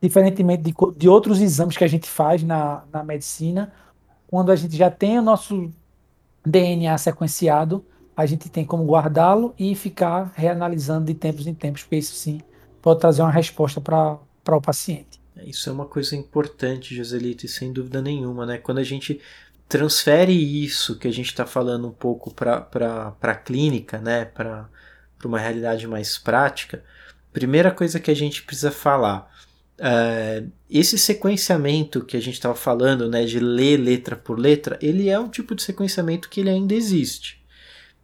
[0.07, 3.73] diferentemente de, de outros exames que a gente faz na, na medicina,
[4.27, 5.71] quando a gente já tem o nosso
[6.45, 7.83] DNA sequenciado,
[8.15, 12.39] a gente tem como guardá-lo e ficar reanalisando de tempos em tempos, porque isso sim
[12.81, 14.19] pode trazer uma resposta para
[14.55, 15.19] o paciente.
[15.43, 18.57] Isso é uma coisa importante, Joselito, e sem dúvida nenhuma, né?
[18.57, 19.19] Quando a gente
[19.67, 24.25] transfere isso que a gente está falando um pouco para a clínica, né?
[24.25, 24.69] Para
[25.25, 26.83] uma realidade mais prática,
[27.33, 29.29] primeira coisa que a gente precisa falar.
[29.77, 35.09] Uh, esse sequenciamento que a gente estava falando, né, de ler letra por letra, ele
[35.09, 37.43] é um tipo de sequenciamento que ele ainda existe.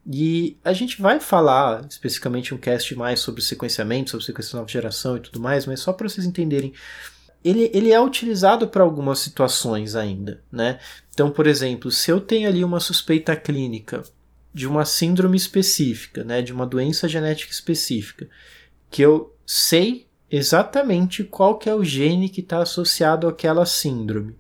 [0.06, 5.18] E a gente vai falar especificamente um cast mais sobre sequenciamento, sobre sequência nova geração
[5.18, 6.74] e tudo mais, mas só para vocês entenderem,
[7.44, 10.80] ele, ele é utilizado para algumas situações ainda, né?
[11.14, 14.04] Então, por exemplo, se eu tenho ali uma suspeita clínica
[14.54, 18.28] de uma síndrome específica, né, de uma doença genética específica,
[18.90, 24.36] que eu sei exatamente qual que é o gene que está associado àquela síndrome.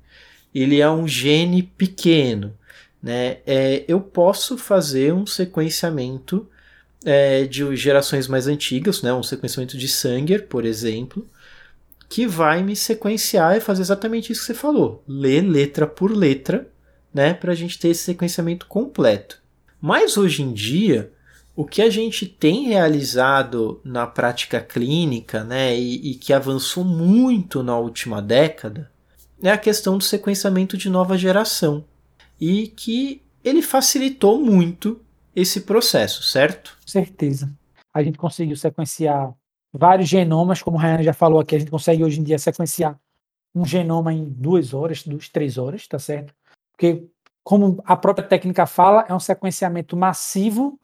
[0.54, 2.58] Ele é um gene pequeno,
[3.02, 3.40] né?
[3.46, 6.48] É, eu posso fazer um sequenciamento
[7.04, 9.14] é, de gerações mais antigas, né?
[9.14, 11.28] um sequenciamento de Sanger, por exemplo,
[12.08, 16.68] que vai me sequenciar e fazer exatamente isso que você falou, ler letra por letra,
[17.14, 17.34] né?
[17.34, 19.40] para a gente ter esse sequenciamento completo.
[19.80, 21.12] Mas hoje em dia,
[21.56, 27.62] o que a gente tem realizado na prática clínica, né, e, e, que avançou muito
[27.62, 28.90] na última década,
[29.44, 31.84] é a questão do sequenciamento de nova geração
[32.40, 35.02] e que ele facilitou muito
[35.36, 36.78] esse processo, certo?
[36.86, 37.52] Certeza.
[37.94, 39.34] A gente conseguiu sequenciar
[39.74, 43.00] vários genomas, como a Rayane já falou aqui, a gente consegue hoje em dia sequenciar
[43.54, 46.34] um genoma em duas horas, duas, três horas, tá certo?
[46.72, 47.06] Porque,
[47.44, 50.80] como a própria técnica fala, é um sequenciamento massivo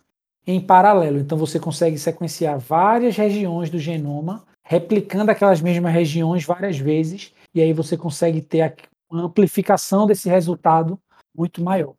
[0.48, 1.20] em paralelo.
[1.20, 7.62] Então, você consegue sequenciar várias regiões do genoma, replicando aquelas mesmas regiões várias vezes, e
[7.62, 8.74] aí você consegue ter a
[9.12, 10.98] amplificação desse resultado
[11.36, 11.94] muito maior.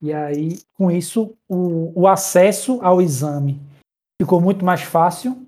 [0.00, 3.60] E aí, com isso, o, o acesso ao exame
[4.20, 5.46] ficou muito mais fácil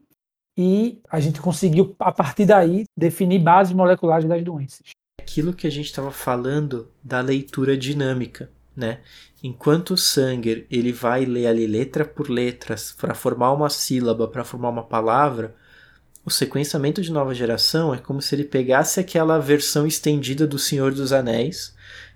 [0.59, 4.91] e a gente conseguiu, a partir daí, definir bases moleculares das doenças.
[5.21, 9.01] Aquilo que a gente estava falando da leitura dinâmica, né?
[9.43, 14.45] Enquanto o Sanger ele vai ler ali letra por letra para formar uma sílaba, para
[14.45, 15.55] formar uma palavra,
[16.25, 20.95] o sequenciamento de nova geração é como se ele pegasse aquela versão estendida do Senhor
[20.95, 21.75] dos Anéis,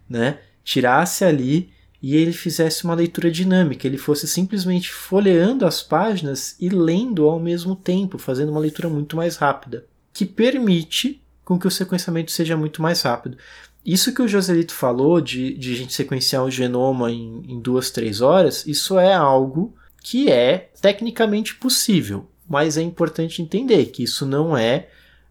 [0.08, 0.38] né?
[0.62, 6.68] tirasse ali e ele fizesse uma leitura dinâmica, ele fosse simplesmente folheando as páginas e
[6.68, 11.70] lendo ao mesmo tempo, fazendo uma leitura muito mais rápida, que permite com que o
[11.70, 13.38] sequenciamento seja muito mais rápido.
[13.86, 17.88] Isso que o Joselito falou de, de a gente sequenciar o genoma em, em duas,
[17.88, 19.72] três horas, isso é algo
[20.02, 24.88] que é tecnicamente possível, mas é importante entender que isso não é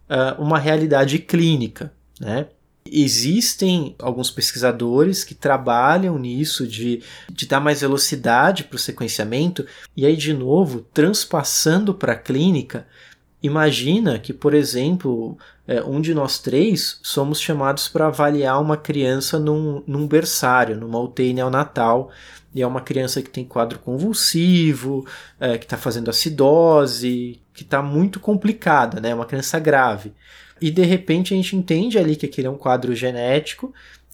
[0.09, 2.47] uh, uma realidade clínica, né?
[2.89, 9.65] Existem alguns pesquisadores que trabalham nisso, de, de dar mais velocidade para o sequenciamento,
[9.97, 12.87] e aí, de novo, transpassando para a clínica.
[13.45, 19.37] Imagina que, por exemplo, é, um de nós três somos chamados para avaliar uma criança
[19.37, 22.11] num, num berçário, numa UTI neonatal,
[22.53, 25.05] e é uma criança que tem quadro convulsivo,
[25.39, 29.09] é, que está fazendo acidose, que está muito complicada, né?
[29.09, 30.13] É uma criança grave
[30.61, 33.73] e de repente a gente entende ali que aquele é um quadro genético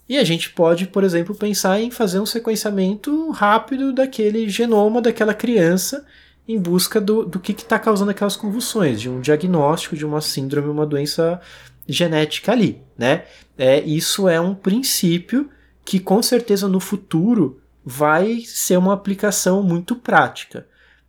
[0.09, 5.33] e a gente pode, por exemplo, pensar em fazer um sequenciamento rápido daquele genoma daquela
[5.33, 6.05] criança
[6.51, 10.69] em busca do, do que está causando aquelas convulsões, de um diagnóstico de uma síndrome,
[10.69, 11.39] uma doença
[11.87, 13.25] genética ali, né?
[13.57, 15.49] É, isso é um princípio
[15.83, 20.67] que com certeza no futuro vai ser uma aplicação muito prática.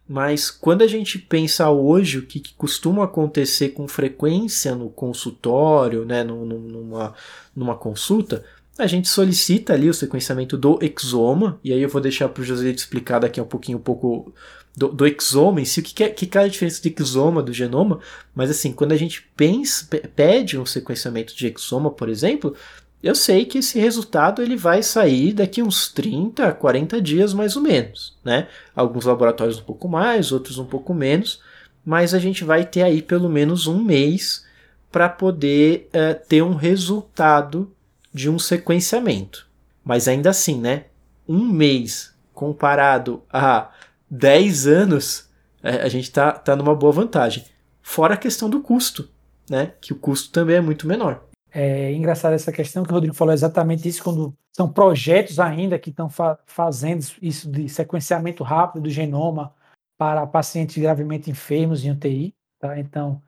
[0.09, 6.05] Mas quando a gente pensa hoje o que, que costuma acontecer com frequência no consultório,
[6.05, 7.14] né, numa,
[7.55, 8.44] numa consulta,
[8.78, 12.44] a gente solicita ali o sequenciamento do exoma, e aí eu vou deixar para o
[12.44, 14.35] José explicar daqui a um pouquinho um pouco
[14.76, 17.42] do, do exoma em si, o que, que, é, que é a diferença de exoma
[17.42, 18.00] do genoma,
[18.35, 22.56] mas assim, quando a gente pensa, pede um sequenciamento de exoma, por exemplo,
[23.02, 27.62] eu sei que esse resultado ele vai sair daqui uns 30 40 dias mais ou
[27.62, 28.46] menos, né?
[28.74, 31.40] Alguns laboratórios um pouco mais, outros um pouco menos,
[31.85, 34.46] mas a gente vai ter aí pelo menos um mês
[34.90, 37.72] para poder uh, ter um resultado
[38.14, 39.48] de um sequenciamento.
[39.85, 40.85] Mas ainda assim, né?
[41.28, 43.70] Um mês comparado a
[44.12, 45.31] 10 anos,
[45.62, 47.46] é, a gente tá, tá numa boa vantagem.
[47.81, 49.09] Fora a questão do custo,
[49.48, 49.72] né?
[49.81, 51.25] Que o custo também é muito menor.
[51.51, 55.88] É engraçado essa questão que o Rodrigo falou exatamente isso, quando são projetos ainda que
[55.88, 59.55] estão fa fazendo isso de sequenciamento rápido do genoma
[59.98, 62.35] para pacientes gravemente enfermos em UTI.
[62.59, 62.79] Tá?
[62.79, 63.22] Então,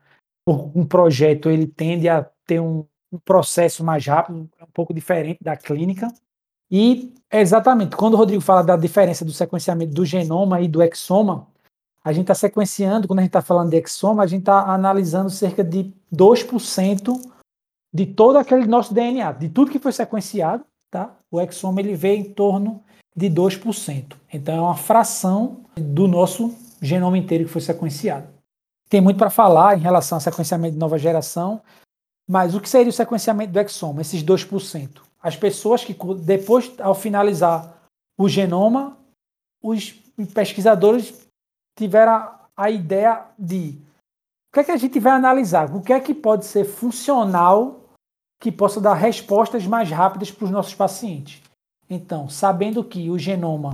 [0.47, 5.57] um projeto ele tende a ter um, um processo mais rápido, um pouco diferente da
[5.57, 6.07] clínica.
[6.71, 11.47] E exatamente, quando o Rodrigo fala da diferença do sequenciamento do genoma e do exoma,
[12.03, 15.29] a gente está sequenciando, quando a gente está falando de exoma, a gente está analisando
[15.29, 17.19] cerca de 2%
[17.93, 21.15] de todo aquele nosso DNA, de tudo que foi sequenciado, tá?
[21.31, 22.83] O exoma ele vê em torno
[23.15, 24.17] de 2%.
[24.31, 28.27] Então é uma fração do nosso genoma inteiro que foi sequenciado.
[28.89, 31.61] Tem muito para falar em relação ao sequenciamento de nova geração,
[32.29, 35.04] mas o que seria o sequenciamento do exoma, esses 2%?
[35.25, 37.81] As pessoas que depois ao finalizar
[38.15, 38.95] o genoma,
[39.59, 39.91] os
[40.35, 41.27] pesquisadores
[41.75, 43.75] tiveram a, ideia de
[44.49, 45.75] o que é que a gente vai analisar?
[45.75, 47.89] O que é que pode ser funcional
[48.39, 51.41] que possa dar respostas mais rápidas para os nossos pacientes?
[51.89, 53.73] Então, sabendo que o genoma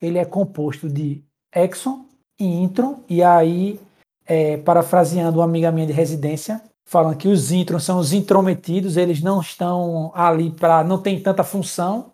[0.00, 1.22] ele é composto de
[1.54, 2.06] exon
[2.40, 3.78] e intron, e aí,
[4.24, 9.20] é, parafraseando uma amiga minha de residência, falando que os introns são os intrometidos, eles
[9.20, 10.82] não estão ali para.
[10.82, 12.10] não tem tanta função,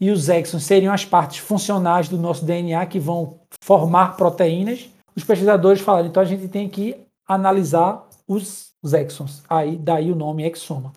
[0.00, 5.22] e os exons seriam as partes funcionais do nosso DNA que vão formar proteínas, os
[5.22, 6.96] pesquisadores falaram, então a gente tem que
[7.28, 9.42] analisar os, os exons.
[9.48, 10.92] Aí daí o nome exoma.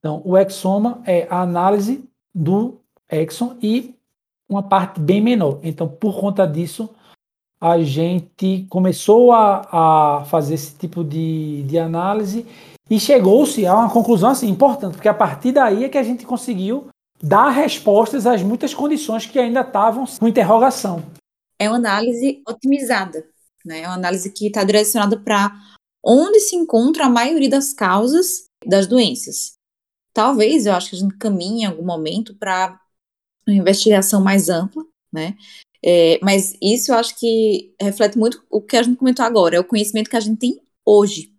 [0.00, 3.94] Então, o exoma é a análise do exon e
[4.48, 5.60] uma parte bem menor.
[5.62, 6.88] Então, por conta disso,
[7.60, 12.46] a gente começou a, a fazer esse tipo de, de análise
[12.88, 16.24] e chegou-se a uma conclusão assim, importante, porque a partir daí é que a gente
[16.24, 16.88] conseguiu
[17.22, 21.04] dar respostas às muitas condições que ainda estavam com interrogação.
[21.58, 23.26] É uma análise otimizada,
[23.64, 23.80] né?
[23.80, 25.52] é uma análise que está direcionada para
[26.04, 29.54] onde se encontra a maioria das causas das doenças.
[30.12, 32.80] Talvez, eu acho que a gente caminhe em algum momento para
[33.46, 35.36] uma investigação mais ampla, né?
[35.84, 39.60] É, mas isso eu acho que reflete muito o que a gente comentou agora, é
[39.60, 41.32] o conhecimento que a gente tem hoje,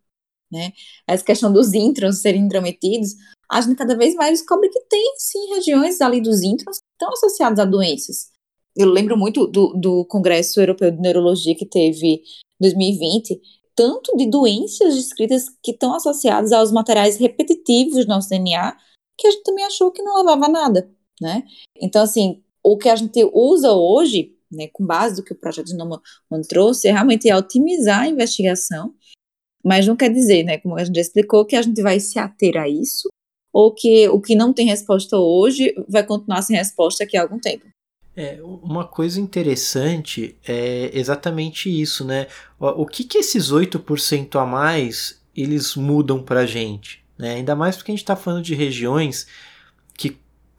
[0.52, 0.72] né?
[1.08, 3.16] Essa questão dos introns serem intrometidos,
[3.52, 7.12] a gente cada vez mais descobre que tem, sim, regiões ali dos introns que estão
[7.12, 8.30] associadas a doenças.
[8.76, 12.22] Eu lembro muito do, do Congresso Europeu de Neurologia que teve em
[12.62, 13.42] 2020,
[13.76, 18.78] tanto de doenças descritas que estão associadas aos materiais repetitivos do nosso DNA,
[19.18, 21.44] que a gente também achou que não levava a nada, né?
[21.82, 25.68] Então, assim, o que a gente usa hoje, né, com base do que o projeto
[25.68, 26.02] de Noma
[26.48, 28.94] trouxe, é realmente otimizar a investigação,
[29.64, 32.20] mas não quer dizer, né, como a gente já explicou, que a gente vai se
[32.20, 33.10] ater a isso,
[33.52, 37.40] ou que o que não tem resposta hoje vai continuar sem resposta daqui a algum
[37.40, 37.66] tempo.
[38.16, 42.28] É, uma coisa interessante é exatamente isso, né?
[42.60, 47.04] O que que esses 8% a mais eles mudam pra gente?
[47.18, 47.36] Né?
[47.36, 49.26] Ainda mais porque a gente está falando de regiões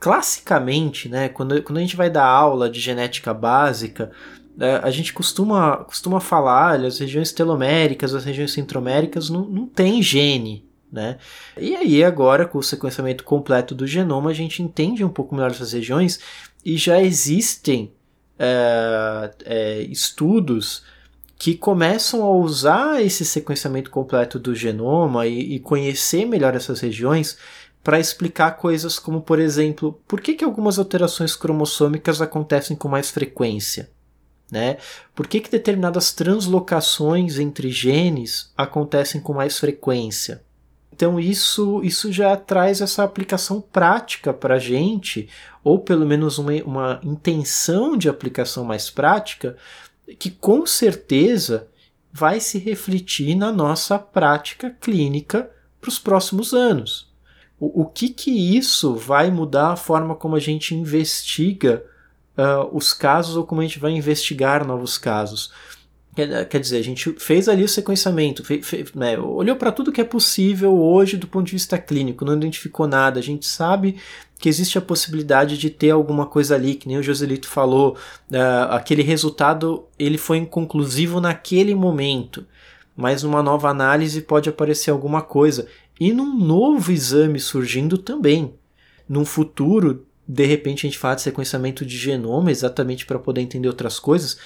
[0.01, 4.11] classicamente, né, quando, quando a gente vai dar aula de genética básica,
[4.59, 10.03] é, a gente costuma, costuma falar, as regiões teloméricas, as regiões centroméricas não, não tem
[10.03, 11.19] gene, né?
[11.57, 15.51] E aí agora com o sequenciamento completo do genoma a gente entende um pouco melhor
[15.51, 16.19] essas regiões
[16.65, 17.93] e já existem
[18.39, 20.83] é, é, estudos
[21.39, 27.39] que começam a usar esse sequenciamento completo do genoma e, e conhecer melhor essas regiões
[27.83, 33.11] para explicar coisas como, por exemplo, por que, que algumas alterações cromossômicas acontecem com mais
[33.11, 33.91] frequência?
[34.51, 34.79] Né?
[35.15, 40.43] Por que, que determinadas translocações entre genes acontecem com mais frequência?
[40.93, 45.31] Então isso, isso já traz essa aplicação prática para a gente,
[45.65, 49.57] ou pelo menos uma, uma intenção de aplicação mais prática,
[50.19, 51.69] que com certeza
[52.13, 55.51] vai se refletir na nossa prática clínica
[55.81, 57.10] para os próximos anos.
[57.61, 61.85] O, o que que isso vai mudar a forma como a gente investiga
[62.37, 65.53] uh, os casos ou como a gente vai investigar novos casos?
[66.13, 68.43] Quer, dizer, a gente fez ali o sequenciamento,
[68.97, 72.87] né, olhou para tudo que é possível hoje do ponto de vista clínico, não identificou
[72.89, 73.21] nada.
[73.21, 73.97] A gente sabe
[74.37, 77.97] que existe a possibilidade de ter alguma coisa ali, que nem o Joselito falou,
[78.31, 82.45] uh, aquele resultado ele foi inconclusivo naquele momento,
[82.97, 85.69] mas numa nova análise pode aparecer alguma coisa
[86.01, 88.55] e num novo exame surgindo também.
[89.07, 93.69] Num futuro, de repente a gente fala de sequenciamento de genoma exatamente para poder entender
[93.69, 94.39] outras coisas.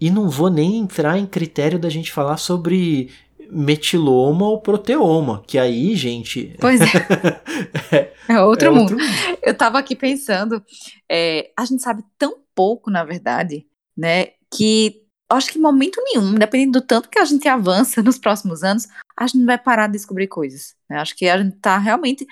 [0.00, 3.10] E não vou nem entrar em critério da gente falar sobre
[3.50, 6.54] metiloma ou proteoma, que aí, gente.
[6.60, 8.12] Pois é.
[8.28, 8.92] é, outro, é mundo.
[8.92, 9.38] outro, mundo.
[9.42, 10.62] Eu tava aqui pensando,
[11.10, 14.99] é, a gente sabe tão pouco, na verdade, né, que
[15.36, 18.88] acho que em momento nenhum, dependendo do tanto que a gente avança nos próximos anos,
[19.16, 20.74] a gente vai parar de descobrir coisas.
[20.88, 20.98] Né?
[20.98, 22.26] Acho que a gente tá realmente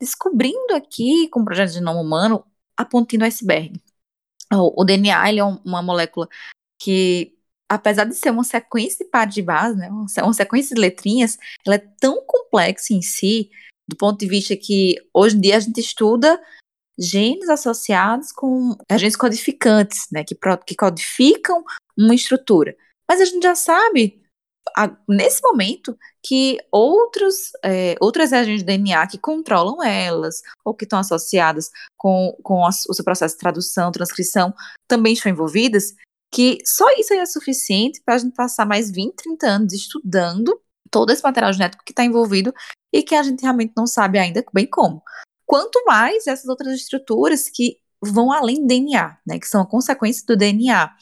[0.00, 2.44] descobrindo aqui, com o projeto de genoma humano,
[2.76, 3.80] a pontinha do iceberg.
[4.52, 6.28] O, o DNA é uma molécula
[6.78, 7.36] que
[7.68, 11.76] apesar de ser uma sequência de pares de base, né, uma sequência de letrinhas, ela
[11.76, 13.48] é tão complexa em si,
[13.88, 16.40] do ponto de vista que hoje em dia a gente estuda
[16.98, 20.36] genes associados com agentes codificantes, né, que,
[20.66, 21.64] que codificam
[21.96, 22.76] uma estrutura.
[23.08, 24.22] Mas a gente já sabe,
[24.76, 30.84] a, nesse momento, que outros, é, outras agentes de DNA que controlam elas, ou que
[30.84, 34.54] estão associadas com, com a, o seu processo de tradução, transcrição,
[34.86, 35.94] também estão envolvidas,
[36.32, 40.60] que só isso aí é suficiente para a gente passar mais 20, 30 anos estudando
[40.90, 42.52] todo esse material genético que está envolvido
[42.92, 45.02] e que a gente realmente não sabe ainda bem como.
[45.50, 50.24] Quanto mais essas outras estruturas que vão além do DNA, né, que são a consequência
[50.26, 50.94] do DNA,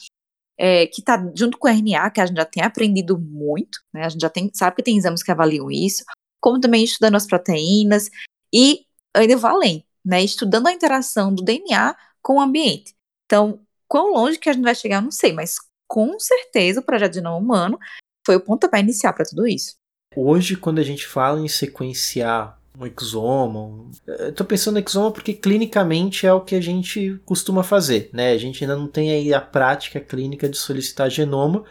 [0.58, 4.04] é, que está junto com o RNA, que a gente já tem aprendido muito, né,
[4.04, 6.04] a gente já tem, sabe que tem exames que avaliam isso,
[6.40, 8.08] como também estudando as proteínas
[8.52, 12.94] e ainda vou além, né, estudando a interação do DNA com o ambiente.
[13.26, 15.54] Então, Quão longe que a gente vai chegar, eu não sei, mas
[15.88, 17.78] com certeza o projeto de não humano
[18.24, 19.76] foi o pontapé inicial para tudo isso.
[20.14, 25.34] Hoje, quando a gente fala em sequenciar um exoma, eu tô pensando em exoma porque
[25.34, 28.32] clinicamente é o que a gente costuma fazer, né?
[28.32, 31.64] A gente ainda não tem aí a prática clínica de solicitar genoma,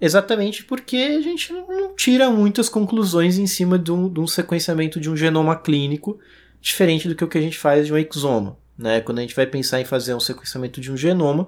[0.00, 4.98] exatamente porque a gente não tira muitas conclusões em cima de um, de um sequenciamento
[4.98, 6.18] de um genoma clínico,
[6.60, 8.56] diferente do que o que a gente faz de um exoma.
[8.76, 9.00] Né?
[9.00, 11.46] Quando a gente vai pensar em fazer um sequenciamento de um genoma,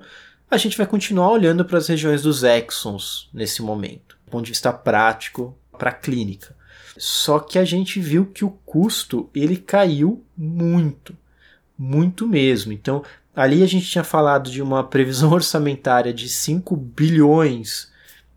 [0.50, 4.52] a gente vai continuar olhando para as regiões dos exons nesse momento, do ponto de
[4.52, 6.54] vista prático para a clínica.
[7.04, 11.16] Só que a gente viu que o custo ele caiu muito,
[11.76, 12.72] muito mesmo.
[12.72, 13.02] Então,
[13.34, 17.90] ali a gente tinha falado de uma previsão orçamentária de 5 bilhões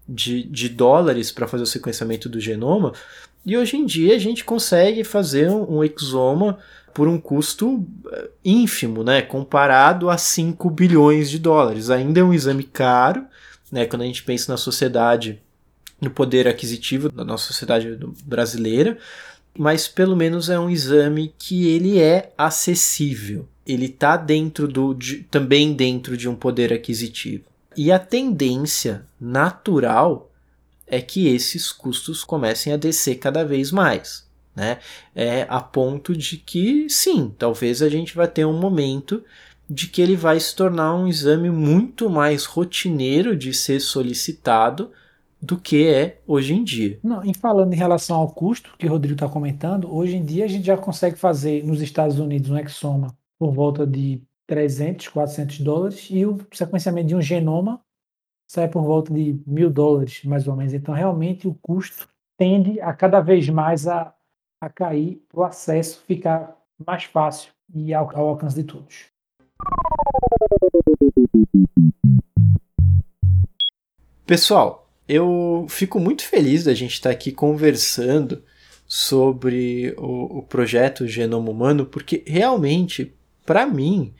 [0.09, 2.93] de, de dólares para fazer o sequenciamento do genoma,
[3.45, 6.57] e hoje em dia a gente consegue fazer um, um exoma
[6.91, 11.91] por um custo eh, ínfimo, né, comparado a 5 bilhões de dólares.
[11.91, 13.28] Ainda é um exame caro,
[13.72, 15.39] né, quando a gente pensa na sociedade,
[16.00, 18.98] no poder aquisitivo da nossa sociedade brasileira,
[19.58, 23.48] mas pelo menos é um exame que ele é acessível.
[23.66, 27.46] Ele está dentro do de, também dentro de um poder aquisitivo.
[27.76, 30.32] E a tendência natural
[30.86, 34.26] é que esses custos comecem a descer cada vez mais
[34.56, 34.80] né?
[35.14, 39.22] É a ponto de que, sim, talvez a gente vai ter um momento
[39.70, 44.91] de que ele vai se tornar um exame muito mais rotineiro de ser solicitado
[45.42, 47.00] do que é hoje em dia.
[47.04, 50.46] Não, em falando em relação ao custo que o Rodrigo está comentando, hoje em dia
[50.46, 55.60] a gente já consegue fazer nos Estados Unidos um exoma por volta de 300, 400
[55.60, 57.82] dólares e o sequenciamento de um genoma
[58.48, 60.74] sai por volta de mil dólares, mais ou menos.
[60.74, 62.08] Então, realmente, o custo
[62.38, 64.14] tende a cada vez mais a,
[64.62, 66.56] a cair para o acesso ficar
[66.86, 69.06] mais fácil e ao, ao alcance de todos.
[74.26, 78.43] Pessoal, eu fico muito feliz da gente estar aqui conversando
[78.88, 83.14] sobre o, o projeto Genoma Humano, porque realmente,
[83.45, 84.14] para mim,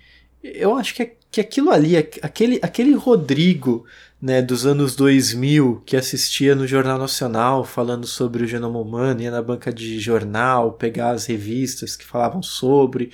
[0.44, 3.86] eu acho que, que aquilo ali, aquele, aquele Rodrigo
[4.22, 9.30] né, dos anos 2000 que assistia no Jornal Nacional falando sobre o genoma humano, ia
[9.30, 13.12] na banca de jornal, pegar as revistas que falavam sobre.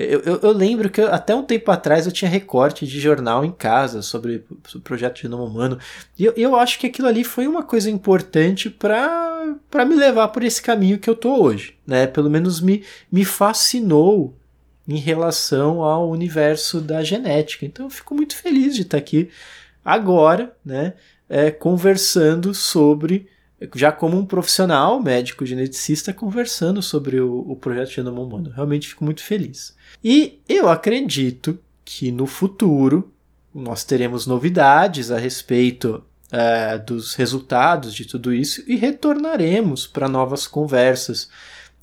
[0.00, 3.44] Eu, eu, eu lembro que eu, até um tempo atrás eu tinha recorte de jornal
[3.44, 4.44] em casa sobre,
[4.74, 5.78] o projeto Genoma Humano.
[6.18, 10.42] E eu, eu acho que aquilo ali foi uma coisa importante para me levar por
[10.42, 11.74] esse caminho que eu tô hoje.
[11.86, 12.06] Né?
[12.06, 14.34] Pelo menos me, me fascinou
[14.88, 17.64] em relação ao universo da genética.
[17.64, 19.28] Então eu fico muito feliz de estar aqui
[19.84, 20.94] agora, né,
[21.28, 23.28] é, conversando sobre,
[23.74, 28.50] já como um profissional, médico geneticista, conversando sobre o, o projeto Genoma Humano.
[28.54, 29.74] Realmente fico muito feliz.
[30.02, 33.12] E eu acredito que no futuro
[33.54, 40.46] nós teremos novidades a respeito é, dos resultados de tudo isso e retornaremos para novas
[40.46, 41.28] conversas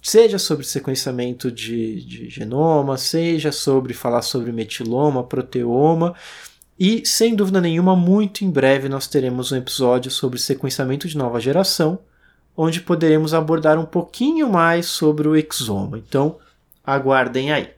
[0.01, 6.15] seja sobre sequenciamento de, de, genoma, seja sobre falar sobre metiloma, proteoma,
[6.79, 11.39] e, sem dúvida nenhuma, muito em breve nós teremos um episódio sobre sequenciamento de nova
[11.39, 11.99] geração,
[12.55, 15.97] onde poderemos abordar um pouquinho mais sobre o exoma.
[15.97, 16.37] Então,
[16.83, 17.69] aguardem aí.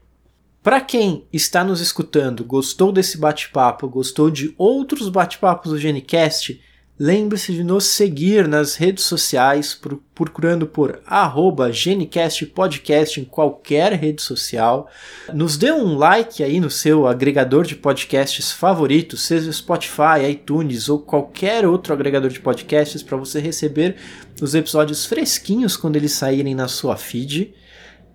[0.62, 6.62] Para quem está nos escutando, gostou desse bate-papo, gostou de outros bate-papos do Genicast,
[7.00, 9.80] lembre-se de nos seguir nas redes sociais,
[10.14, 14.90] procurando por arroba Genicast Podcast em qualquer rede social.
[15.34, 21.00] Nos dê um like aí no seu agregador de podcasts favorito, seja Spotify, iTunes ou
[21.00, 23.96] qualquer outro agregador de podcasts, para você receber
[24.42, 27.54] os episódios fresquinhos quando eles saírem na sua feed.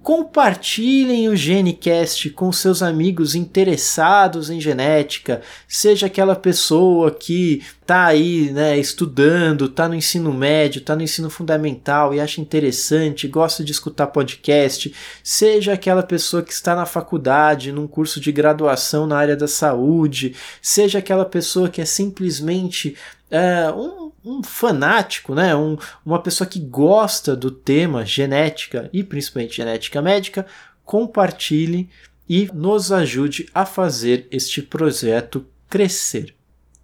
[0.04, 8.50] Compartilhem o GeneCast com seus amigos interessados em genética, seja aquela pessoa que está aí,
[8.52, 13.72] né, estudando, está no ensino médio, está no ensino fundamental e acha interessante, gosta de
[13.72, 19.34] escutar podcast, seja aquela pessoa que está na faculdade, num curso de graduação na área
[19.34, 22.94] da saúde, seja aquela pessoa que é simplesmente
[23.30, 25.54] é, um, um, fanático, né?
[25.54, 30.46] Um, uma pessoa que gosta do tema genética e principalmente genética médica,
[30.84, 31.88] compartilhe
[32.28, 36.34] e nos ajude a fazer este projeto crescer.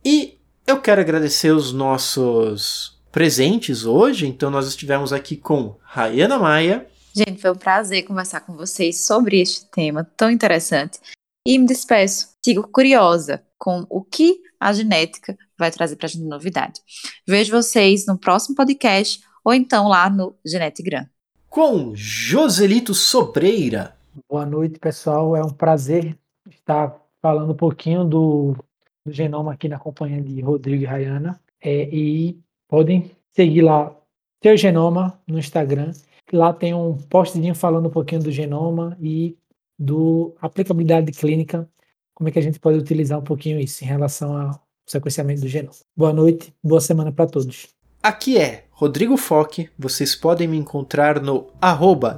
[0.04, 4.26] E eu quero agradecer os nossos presentes hoje.
[4.26, 6.86] Então, nós estivemos aqui com Rayana Maia.
[7.14, 11.00] Gente, foi um prazer conversar com vocês sobre este tema tão interessante.
[11.46, 12.28] E me despeço.
[12.44, 16.80] Sigo curiosa com o que a genética vai trazer para a gente novidade.
[17.26, 21.06] Vejo vocês no próximo podcast ou então lá no Genetigram.
[21.48, 23.94] Com Joselito Sobreira.
[24.28, 25.36] Boa noite, pessoal.
[25.36, 26.18] É um prazer
[26.50, 28.56] estar falando um pouquinho do,
[29.04, 31.40] do genoma aqui na companhia de Rodrigo e Rayana.
[31.62, 33.94] É, e podem seguir lá
[34.40, 35.92] Teu Genoma no Instagram.
[36.32, 39.36] Lá tem um postzinho falando um pouquinho do genoma e
[39.78, 41.68] do aplicabilidade clínica,
[42.14, 45.48] como é que a gente pode utilizar um pouquinho isso em relação ao sequenciamento do
[45.48, 45.74] genoma.
[45.96, 47.68] Boa noite, boa semana para todos.
[48.02, 51.48] Aqui é Rodrigo Foque, vocês podem me encontrar no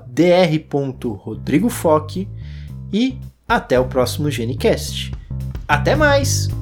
[0.06, 2.28] dr.rodrigofoque
[2.92, 3.18] e
[3.48, 5.10] até o próximo GeneCast.
[5.66, 6.61] Até mais!